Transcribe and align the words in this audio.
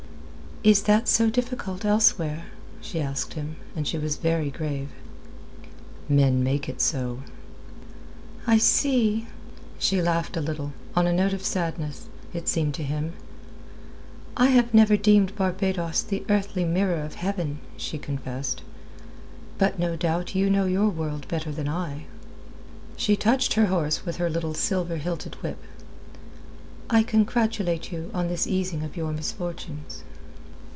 "Is 0.63 0.83
that 0.83 1.07
so 1.07 1.27
difficult 1.31 1.85
elsewhere?" 1.85 2.45
she 2.81 3.01
asked 3.01 3.33
him, 3.33 3.55
and 3.75 3.87
she 3.87 3.97
was 3.97 4.17
very 4.17 4.51
grave. 4.51 4.89
"Men 6.07 6.43
make 6.43 6.69
it 6.69 6.81
so." 6.81 7.23
"I 8.45 8.59
see." 8.59 9.25
She 9.79 10.03
laughed 10.03 10.37
a 10.37 10.39
little, 10.39 10.71
on 10.95 11.07
a 11.07 11.13
note 11.13 11.33
of 11.33 11.43
sadness, 11.43 12.09
it 12.31 12.47
seemed 12.47 12.75
to 12.75 12.83
him. 12.83 13.13
"I 14.37 14.49
have 14.49 14.71
never 14.71 14.95
deemed 14.95 15.35
Barbados 15.35 16.03
the 16.03 16.23
earthly 16.29 16.63
mirror 16.63 17.01
of 17.01 17.15
heaven," 17.15 17.57
she 17.75 17.97
confessed. 17.97 18.61
"But 19.57 19.79
no 19.79 19.95
doubt 19.95 20.35
you 20.35 20.47
know 20.47 20.65
your 20.65 20.89
world 20.89 21.27
better 21.27 21.51
than 21.51 21.67
I." 21.69 22.05
She 22.95 23.15
touched 23.15 23.53
her 23.55 23.65
horse 23.65 24.05
with 24.05 24.17
her 24.17 24.29
little 24.29 24.53
silver 24.53 24.97
hilted 24.97 25.33
whip. 25.41 25.57
"I 26.87 27.01
congratulate 27.01 27.91
you 27.91 28.11
on 28.13 28.27
this 28.27 28.45
easing 28.45 28.83
of 28.83 28.95
your 28.95 29.11
misfortunes." 29.11 30.03